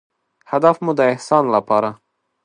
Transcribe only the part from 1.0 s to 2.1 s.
احسان لپاره